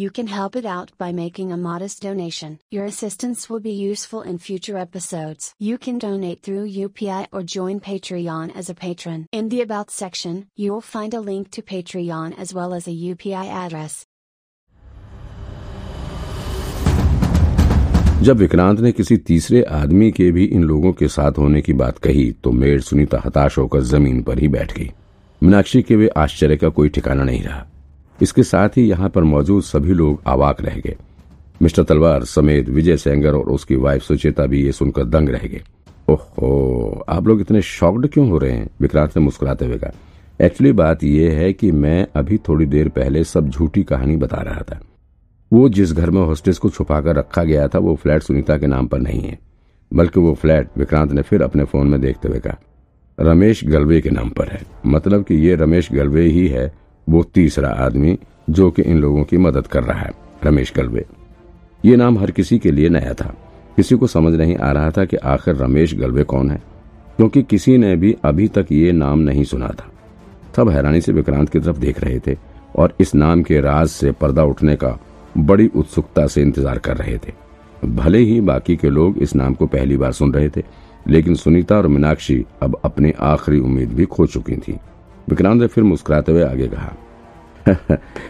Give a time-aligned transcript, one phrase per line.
[0.00, 2.58] you can help it out by making a modest donation.
[2.70, 5.54] Your assistance will be useful in future episodes.
[5.58, 9.26] You can donate through UPI or join Patreon as a patron.
[9.32, 12.90] In the About section, you will find a link to Patreon as well as a
[12.90, 14.04] UPI address.
[18.22, 21.98] जब विक्रांत ने किसी तीसरे आदमी के भी इन लोगों के साथ होने की बात
[21.98, 24.90] कही तो मेड सुनीता हताश होकर जमीन पर ही बैठ गई
[25.42, 27.66] मीनाक्षी के वे आश्चर्य का कोई ठिकाना नहीं रहा
[28.21, 30.95] इसके साथ ही यहाँ पर मौजूद सभी लोग आवाक रह गए।
[31.61, 35.61] मिस्टर तलवार समेत विजय सेंगर और उसकी वाइफ सुचेता भी ये सुनकर दंग रह गए।
[36.09, 38.69] ओहो, आप लोग इतने शॉक्ड क्यों हो रहे हैं?
[38.81, 39.91] विक्रांत ने मुस्कुराते हुए कहा,
[40.41, 44.61] एक्चुअली बात यह है कि मैं अभी थोड़ी देर पहले सब झूठी कहानी बता रहा
[44.61, 44.79] था।
[45.51, 48.87] वो जिस घर में हॉस्टेस को छुपाकर रखा गया था, वो फ्लैट सुनीता के नाम
[48.87, 49.37] पर नहीं है।
[49.91, 52.57] बल्कि वो फ्लैट विक्रांत ने फिर अपने फ़ोन में देखते हुए कहा,
[53.19, 57.69] रमेश गलवे के नाम पर है। मतलब कि ये रमेश गलवे ही है वो तीसरा
[57.79, 58.17] आदमी
[58.49, 60.11] जो कि इन लोगों की मदद कर रहा है,
[60.43, 61.05] रमेश गलवे।
[61.83, 63.33] ये नाम हर किसी के लिए नया था।
[63.77, 66.61] किसी को समझ नहीं आ रहा था कि आखिर रमेश गलवे कौन है,
[67.17, 69.91] क्योंकि किसी ने भी अभी तक ये नाम नहीं सुना था।
[70.55, 72.37] सब हैरानी से विक्रांत की तरफ़ देख रहे थे
[72.75, 74.97] और इस नाम के राज से पर्दा उठने का
[75.37, 77.33] बड़ी उत्सुकता से इंतज़ार कर रहे थे।
[77.87, 80.63] भले ही बाकी के लोग इस नाम को पहली बार सुन रहे थे,
[81.05, 84.77] लेकिन सुनीता और मीनाक्षी अब अपनी आखिरी उम्मीद भी खो चुकी थी।
[85.29, 86.93] विक्रांत ने फिर मुस्कुराते हुए आगे कहा,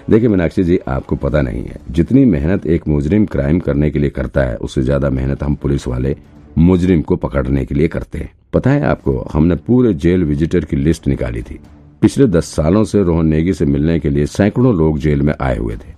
[0.09, 4.09] देखिए मीनाक्षी जी, आपको पता नहीं है, जितनी मेहनत एक मुजरिम क्राइम करने के लिए
[4.09, 6.15] करता है, उससे ज़्यादा मेहनत हम पुलिस वाले
[6.57, 10.75] मुजरिम को पकड़ने के लिए करते हैं। पता है आपको, हमने पूरे जेल विजिटर की
[10.75, 11.59] लिस्ट निकाली थी।
[12.01, 15.57] पिछले दस सालों से रोहन नेगी से मिलने के लिए सैकड़ों लोग जेल में आए
[15.57, 15.93] हुए थे,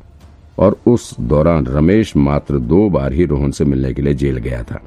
[0.58, 4.64] और उस दौरान रमेश मात्र दो बार ही रोहन से मिलने के लिए जेल गया
[4.64, 4.82] था।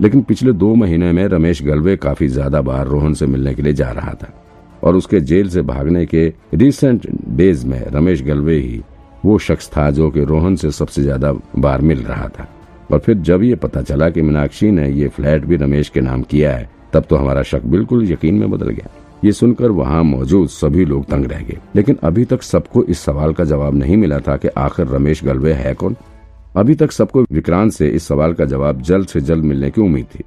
[0.00, 3.72] लेकिन पिछले दो महीने में रमेश गलवे काफ़ी ज़्यादा बार रोहन से मिलने के लिए
[3.72, 4.32] जा रहा था।
[4.84, 8.82] और उसके जेल से भागने के रिसेंट डेज़ में रमेश गलवे ही
[9.24, 12.48] वो शख्स था जो कि रोहन से सबसे ज़्यादा बार मिल रहा था।
[12.92, 16.22] और फिर जब ये पता चला कि मीनाक्षी ने ये फ्लैट भी रमेश के नाम
[16.22, 18.90] किया है, तब तो हमारा शक बिल्कुल यकीन में बदल गया।
[19.24, 23.32] ये सुनकर वहाँ मौजूद सभी लोग तंग रह गए। लेकिन अभी तक सबको इस सवाल
[23.32, 25.96] का जवाब नहीं मिला था कि आखिर रमेश गलवे है कौन?
[26.56, 30.06] अभी तक सबको विक्रांत से इस सवाल का जवाब जल्द से जल्द मिलने की उम्मीद
[30.14, 30.24] थी।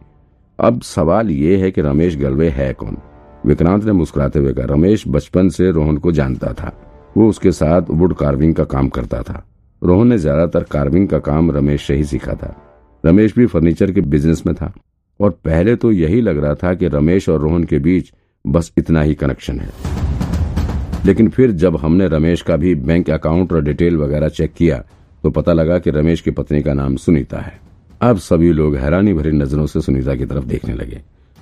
[0.60, 2.98] अब सवाल ये है कि रमेश गलवे है कौन?
[3.46, 6.74] विक्रांत ने मुस्कुराते हुए कहा, रमेश बचपन से रोहन को जानता था।
[7.18, 9.44] वो उसके साथ वुड कार्विंग का काम करता था।
[9.82, 12.56] रोहन ने ज़्यादातर कार्विंग का काम रमेश से ही सीखा था।
[13.04, 14.74] रमेश भी फर्नीचर के बिज़नेस में था।
[15.20, 18.12] और पहले तो यही लग रहा था कि रमेश और रोहन के बीच
[18.46, 19.70] बस इतना ही कनेक्शन है।
[21.06, 24.84] लेकिन फिर जब हमने रमेश का भी बैंक अकाउंट और डिटेल वगैरह चेक किया
[25.24, 27.60] तो पता लगा कि रमेश की पत्नी का नाम सुनीता है।
[28.02, 31.02] अब सभी लोग हैरानी भरी नज़रों से सुनीता की तरफ़ देखने लगे।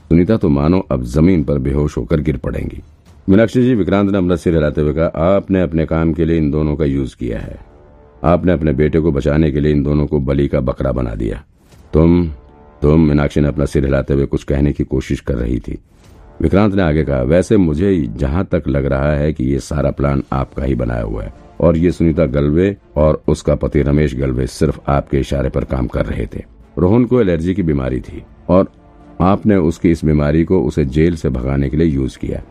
[0.10, 2.82] सुनीता तो मानो अब ज़मीन पर बेहोश होकर गिर पड़ेंगी।
[3.30, 6.50] मीनाक्षी जी, विक्रांत ने अपना सिर हिलाते हुए कहा, आपने अपने काम के लिए इन
[6.52, 7.58] दोनों का यूज़ किया है।
[8.24, 11.44] आपने अपने बेटे को बचाने के लिए इन दोनों को बलि का बकरा बना दिया।
[11.94, 12.32] तुम
[12.82, 15.78] तुम, मीनाक्षी ने अपना सिर हिलाते हुए कुछ कहने की कोशिश कर रही थी।
[16.42, 20.24] विक्रांत ने आगे कहा, वैसे मुझे जहाँ तक लग रहा है कि ये सारा प्लान
[20.34, 24.80] आपका ही बनाया हुआ है, और ये सुनीता गलवे और उसका पति रमेश गलवे सिर्फ़
[24.88, 26.44] आपके इशारे पर काम कर रहे थे।
[26.78, 28.72] रोहन को एलर्जी की बीमारी थी, और
[29.20, 32.42] आपने उसकी इस बीमारी को उसे जेल से भगाने के लिए यूज़ किया।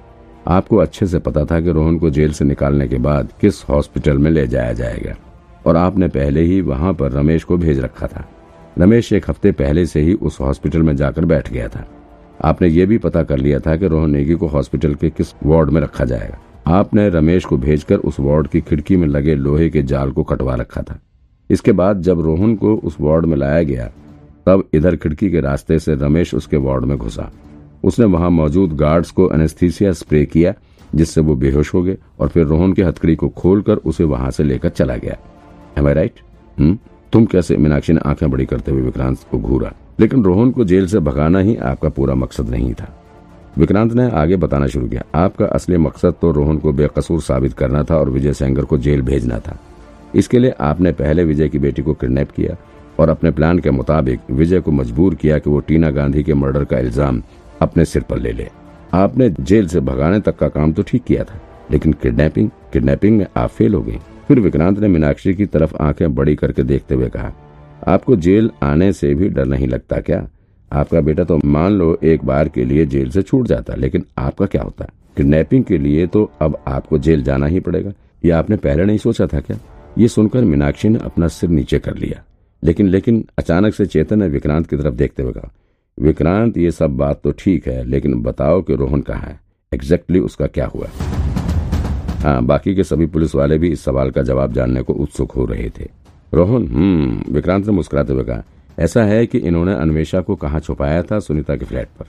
[0.48, 4.18] आपको अच्छे से पता था कि रोहन को जेल से निकालने के बाद किस हॉस्पिटल
[4.18, 5.14] में ले जाया जाएगा,
[5.66, 8.24] और आपने पहले ही वहाँ पर रमेश को भेज रखा था।
[8.78, 11.86] रमेश एक हफ़्ते पहले से ही उस हॉस्पिटल में जाकर बैठ गया था।
[12.44, 15.70] आपने ये भी पता कर लिया था कि रोहन नेगी को हॉस्पिटल के किस वार्ड
[15.70, 16.38] में रखा जाएगा।
[16.68, 20.54] आपने रमेश को भेजकर उस वार्ड की खिड़की में लगे लोहे के जाल को कटवा
[20.54, 20.98] रखा था।
[21.50, 23.90] इसके बाद जब रोहन को उस वार्ड में लाया गया
[24.46, 27.32] तब इधर खिड़की के रास्ते से रमेश उसके वार्ड में घुसा।
[27.84, 30.54] उसने वहाँ मौजूद गार्ड्स को एनेस्थीसिया स्प्रे किया,
[30.94, 34.42] जिससे वो बेहोश हो गए और फिर रोहन की हथकड़ी को खोलकर उसे वहाँ से
[34.42, 35.16] लेकर चला गया।
[35.78, 36.12] Am I right
[36.58, 36.78] hmm?
[37.12, 39.72] तुम कैसे मीनाक्षी ने आँखें बड़ी करते हुए विक्रांत को घूरा?
[40.00, 43.02] लेकिन रोहन को जेल से भगाना ही आपका पूरा मकसद नहीं था।
[43.58, 47.82] विक्रांत ने आगे बताना शुरू किया। आपका असली मकसद तो रोहन को बेकसूर साबित करना
[47.82, 49.58] था और विजय सेंगर को जेल भेजना था।
[50.14, 52.56] इसके लिए आपने पहले विजय की बेटी को किडनैप किया
[52.98, 56.64] और अपने प्लान के मुताबिक विजय को मजबूर किया कि वो टीना गांधी के मर्डर
[56.64, 57.22] का इल्ज़ाम
[57.62, 58.48] अपने सिर पर ले ले।
[58.94, 61.40] आपने जेल से भगाने तक का काम तो ठीक किया था,
[61.70, 63.98] लेकिन किडनैपिंग किडनैपिंग में आप फेल हो गई
[64.28, 67.32] फिर विक्रांत ने मीनाक्षी की तरफ़ आँखें बड़ी करके देखते हुए कहा,
[67.84, 70.26] आपको जेल आने से भी डर नहीं लगता क्या?
[70.70, 74.46] आपका बेटा तो मान लो एक बार के लिए जेल से छूट जाता, लेकिन आपका
[74.46, 74.86] क्या होता?
[75.16, 79.26] किडनैपिंग के लिए तो अब आपको जेल जाना ही पड़ेगा। ये आपने पहले नहीं सोचा
[79.26, 79.58] था क्या?
[79.98, 82.22] ये सुनकर मीनाक्षी ने अपना सिर नीचे कर लिया।
[82.62, 85.50] लेकिन लेकिन अचानक से चेतन ने विक्रांत की तरफ़ देखते हुए कहा,
[85.98, 89.38] विक्रांत, ये सब बात तो ठीक है, लेकिन बताओ कि रोहन कहाँ है?
[89.72, 90.88] एग्जैक्टली उसका क्या हुआ?
[92.22, 95.44] हाँ बाकी के सभी पुलिस वाले भी इस सवाल का जवाब जानने को उत्सुक हो
[95.44, 95.88] रहे थे।
[96.34, 98.42] रोहन हम्म विक्रांत ने मुस्कुराते हुए कहा,
[98.78, 102.06] ऐसा है कि इन्होंने अन्वेषा को कहा छुपाया था सुनीता के फ्लैट पर।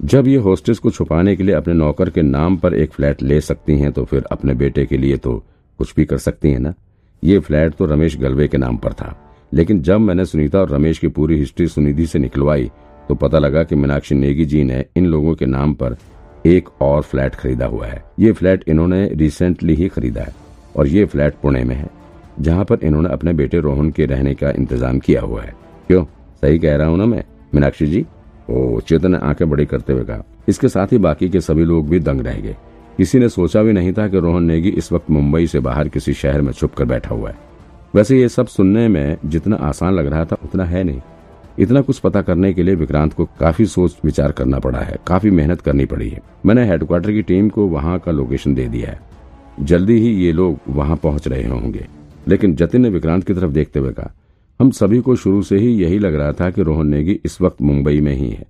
[0.00, 3.40] जब ये होस्टेस को छुपाने के लिए अपने नौकर के नाम पर एक फ्लैट ले
[3.40, 5.42] सकती हैं तो फिर अपने बेटे के लिए तो
[5.78, 6.74] कुछ भी कर सकती हैं ना?
[7.22, 9.16] ये फ्लैट तो रमेश गलवे के नाम पर था।
[9.54, 12.70] लेकिन जब मैंने सुनीता और रमेश की पूरी हिस्ट्री सुनिधि से निकलवाई
[13.08, 15.96] तो पता लगा कि मीनाक्षी नेगी जी ने इन लोगों के नाम पर
[16.46, 20.34] एक और फ्लैट खरीदा हुआ है। ये फ्लैट इन्होंने रिसेंटली ही खरीदा है
[20.76, 21.88] और ये फ्लैट पुणे में है,
[22.40, 25.54] जहाँ पर इन्होंने अपने बेटे रोहन के रहने का इंतज़ाम किया हुआ है।
[25.86, 26.04] क्यों?
[26.42, 27.24] सही कह रहा हूँ ना मैं,
[27.54, 28.04] मीनाक्षी जी?
[28.50, 31.88] ओ, चेतन ने आँखें बड़ी करते हुए कहा। इसके साथ ही बाकी के सभी लोग
[31.88, 32.56] भी दंग रह गए।
[32.96, 36.12] किसी ने सोचा भी नहीं था कि रोहन नेगी इस वक्त मुंबई से बाहर किसी
[36.14, 37.52] शहर में छुप कर बैठा हुआ है।
[37.94, 41.00] वैसे ये सब सुनने में जितना आसान लग रहा था, उतना है नहीं।
[41.58, 45.30] इतना कुछ पता करने के लिए विक्रांत को काफ़ी सोच विचार करना पड़ा है, काफ़ी
[45.30, 49.00] मेहनत करनी पड़ी है। मैंने हेडक्वार्टर की टीम को वहाँ का लोकेशन दे दिया है।
[49.60, 51.86] जल्दी ही ये लोग वहाँ पहुँच रहे होंगे।
[52.28, 54.12] लेकिन जतिन ने विक्रांत की तरफ़ देखते हुए कहा,
[54.60, 57.62] हम सभी को शुरू से ही यही लग रहा था कि रोहन नेगी इस वक्त
[57.62, 58.44] मुंबई में ही है।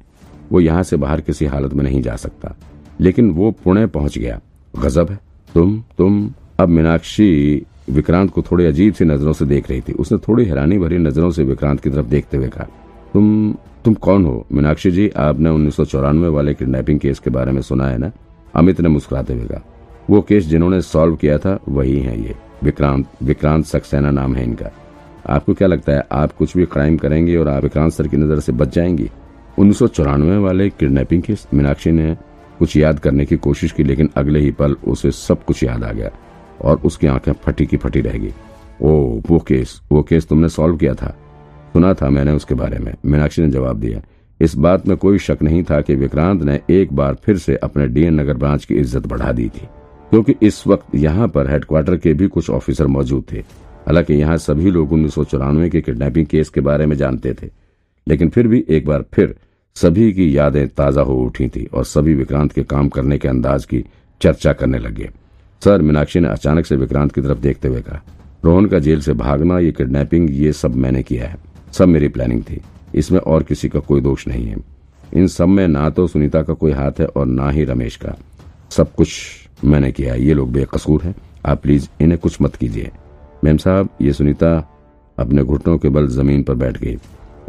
[0.53, 2.57] वो यहाँ से बाहर किसी हालत में नहीं जा सकता।
[3.01, 4.41] लेकिन वो पुणे पहुँच गया।
[4.83, 5.19] गजब है।
[5.55, 10.19] तुम तुम, अब मीनाक्षी विक्रांत को थोड़ी अजीब सी नज़रों से देख रही थी। उसने
[10.19, 12.67] थोड़ी हैरानी भरी नज़रों से विक्रांत की तरफ़ देखते हुए कहा,
[13.15, 13.55] तुम
[13.85, 14.47] तुम कौन हो?
[14.53, 15.95] मीनाक्षी जी, आपने उन्नीस
[16.27, 18.11] वाले किडनैपिंग केस के बारे में सुना है ना?
[18.55, 19.61] अमित ने मुस्कुराते हुए कहा,
[20.11, 24.71] वो केस जिन्होंने सॉल्व किया था, वही है ये। विक्रांत विक्रांत सक्सेना नाम है इनका।
[25.27, 28.41] आपको क्या लगता है, आप कुछ भी क्राइम करेंगे और आप विक्रांत सर की नज़र
[28.41, 29.11] से बच जाएँगी?
[29.59, 31.47] उन्नीस सौ चौरानवे वाले किडनैपिंग केस?
[31.55, 32.17] मीनाक्षी ने
[32.59, 35.93] कुछ याद करने की कोशिश की, लेकिन अगले ही पल उसे सब कुछ याद आ
[35.93, 36.11] गया।
[36.65, 38.33] और उसकी आँखें फटी की फटी रह गई
[38.83, 41.15] ओ, वो केस वो केस तुमने सॉल्व किया था।
[41.73, 44.01] सुना था मैंने उसके बारे में। मीनाक्षी ने जवाब दिया।
[44.41, 47.87] इस बात में कोई शक नहीं था कि विक्रांत ने एक बार फिर से अपने
[47.89, 49.67] डीएन नगर ब्रांच की इज़्ज़त बढ़ा दी थी,
[50.11, 53.39] क्योंकि इस वक्त यहाँ पर हेडक्वार्टर के भी कुछ ऑफिसर मौजूद थे।
[53.87, 57.49] हालाँकि यहाँ सभी लोग उन्नीस सौ चौरानवे के किडनैपिंग केस के बारे में जानते थे,
[58.07, 59.35] लेकिन फिर भी एक बार फिर
[59.77, 63.65] सभी की यादें ताज़ा हो उठी थी और सभी विक्रांत के काम करने के अंदाज
[63.65, 63.85] की
[64.21, 65.11] चर्चा करने लगे।
[65.63, 68.01] सर मीनाक्षी ने अचानक से विक्रांत की तरफ़ देखते हुए कहा,
[68.45, 71.37] रोहन का जेल से भागना, ये किडनैपिंग ये सब मैंने किया है।
[71.73, 72.61] सब मेरी प्लानिंग थी।
[72.95, 74.57] इसमें और किसी का कोई दोष नहीं है।
[75.15, 78.15] इन सब में ना तो सुनीता का कोई हाथ है और ना ही रमेश का।
[78.71, 79.11] सब कुछ
[79.65, 81.15] मैंने किया ये लोग बेकसूर हैं।
[81.47, 82.91] आप प्लीज़ इन्हें कुछ मत कीजिए।
[83.45, 84.57] मैम साहब, ये सुनीता
[85.19, 86.97] अपने घुटनों के बल ज़मीन पर बैठ गई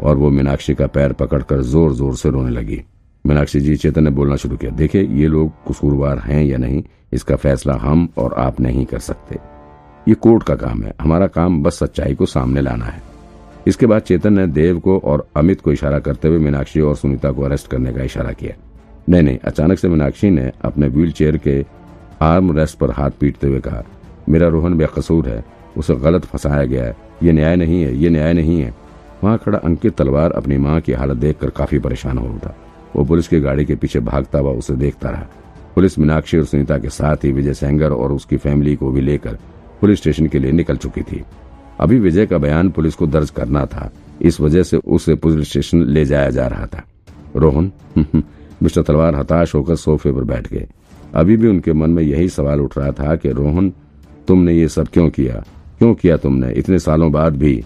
[0.00, 2.82] और वो मीनाक्षी का पैर पकड़कर ज़ोर ज़ोर से रोने लगी।
[3.26, 6.82] मीनाक्षी जी, चेतन ने बोलना शुरू किया, देखिए, ये लोग कसूरवार हैं या नहीं,
[7.12, 9.38] इसका फैसला हम और आप नहीं कर सकते।
[10.06, 13.02] ये कोर्ट का काम है, हमारा काम बस सच्चाई को सामने लाना है।
[13.66, 17.30] इसके बाद चेतन ने देव को और अमित को इशारा करते हुए मीनाक्षी और सुनीता
[17.30, 18.54] को अरेस्ट करने का इशारा किया।
[19.08, 21.64] नहीं नहीं, अचानक से मीनाक्षी ने अपने व्हील चेयर के
[22.22, 23.82] आर्म रेस्ट पर हाथ पीटते हुए कहा,
[24.28, 25.44] मेरा रोहन बेकसूर है,
[25.76, 28.74] उसे गलत फंसाया गया है, ये न्याय नहीं है, ये न्याय नहीं है।
[29.24, 32.54] वहाँ खड़ा अंकित तलवार अपनी माँ की हालत देखकर काफ़ी परेशान हो उठा।
[32.96, 35.26] वो पुलिस की गाड़ी के पीछे भागता हुआ उसे देखता रहा।
[35.74, 39.38] पुलिस मीनाक्षी और सुनीता के साथ ही विजय सेंगर और उसकी फैमिली को भी लेकर
[39.80, 41.24] पुलिस स्टेशन के लिए निकल चुकी थी।
[41.80, 43.92] अभी विजय का बयान पुलिस को दर्ज करना था।
[44.22, 46.82] इस वजह से उसे पुलिस स्टेशन ले जाया जा रहा था।
[47.36, 47.72] रोहन,
[48.62, 50.66] मिस्टर तलवार हताश होकर सोफे पर बैठ गए।
[51.14, 53.72] अभी भी उनके मन में यही सवाल उठ रहा था कि, रोहन,
[54.28, 55.44] तुमने ये सब क्यों किया?
[55.78, 56.52] क्यों किया तुमने?
[56.52, 57.64] इतने सालों बाद भी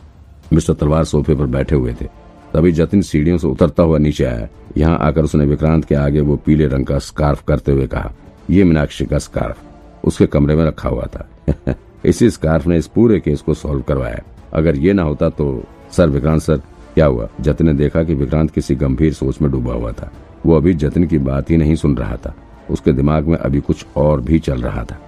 [0.53, 2.07] मिस्टर तलवार सोफे पर बैठे हुए थे।
[2.55, 6.37] तभी जतिन सीढ़ियों से उतरता हुआ नीचे आया। यहाँ आकर उसने विक्रांत के आगे वो
[6.37, 8.13] पीले रंग का स्कार्फ करते हुए कहा,
[8.51, 9.59] ये मीनाक्षी का स्कार्फ,
[10.05, 11.29] उसके कमरे में रखा हुआ था।
[12.05, 14.23] इसी स्कार्फ ने इस पूरे केस को सॉल्व करवाया।
[14.55, 16.57] अगर ये ना होता तो सर विक्रांत सर,
[16.95, 17.29] क्या हुआ?
[17.41, 20.13] जतिन ने देखा कि विक्रांत किसी गंभीर सोच में डूबा हुआ था।
[20.47, 22.35] वो अभी जतिन की बात ही नहीं सुन रहा था।
[22.71, 24.99] उसके दिमाग में अभी कुछ और भी चल रहा था।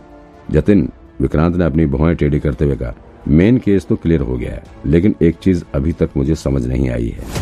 [0.50, 2.94] जतिन, विक्रांत ने अपनी भुआएँ टेढ़ी करते हुए कहा
[3.28, 6.90] मेन केस तो क्लियर हो गया है, लेकिन एक चीज़ अभी तक मुझे समझ नहीं
[6.90, 7.41] आई है।